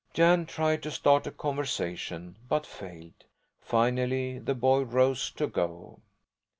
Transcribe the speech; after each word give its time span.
Jan 0.15 0.47
tried 0.47 0.81
to 0.81 0.89
start 0.89 1.27
a 1.27 1.31
conversation, 1.31 2.35
but 2.49 2.65
failed. 2.65 3.25
Finally 3.59 4.39
the 4.39 4.55
boy 4.55 4.79
rose 4.79 5.29
to 5.33 5.45
go. 5.45 5.99